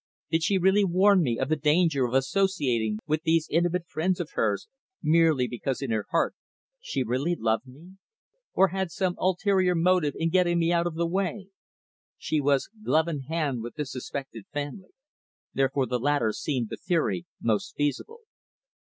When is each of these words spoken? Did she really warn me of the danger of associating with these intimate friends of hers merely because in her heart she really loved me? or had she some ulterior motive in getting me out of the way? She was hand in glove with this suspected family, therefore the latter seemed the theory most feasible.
Did 0.31 0.41
she 0.41 0.57
really 0.57 0.83
warn 0.83 1.21
me 1.21 1.37
of 1.37 1.47
the 1.47 1.55
danger 1.55 2.05
of 2.07 2.15
associating 2.15 2.97
with 3.05 3.21
these 3.21 3.47
intimate 3.51 3.87
friends 3.87 4.19
of 4.19 4.31
hers 4.31 4.67
merely 5.03 5.47
because 5.47 5.79
in 5.79 5.91
her 5.91 6.07
heart 6.09 6.33
she 6.79 7.03
really 7.03 7.35
loved 7.35 7.67
me? 7.67 7.97
or 8.53 8.69
had 8.69 8.91
she 8.91 8.95
some 8.95 9.15
ulterior 9.19 9.75
motive 9.75 10.15
in 10.17 10.29
getting 10.31 10.57
me 10.57 10.71
out 10.73 10.87
of 10.87 10.95
the 10.95 11.05
way? 11.05 11.49
She 12.17 12.41
was 12.41 12.67
hand 12.83 13.09
in 13.09 13.21
glove 13.27 13.55
with 13.59 13.75
this 13.75 13.91
suspected 13.91 14.45
family, 14.51 14.89
therefore 15.53 15.85
the 15.85 15.99
latter 15.99 16.31
seemed 16.33 16.69
the 16.69 16.77
theory 16.77 17.27
most 17.39 17.75
feasible. 17.75 18.21